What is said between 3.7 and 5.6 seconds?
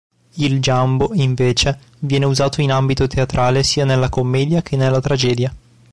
nella commedia che nella tragedia.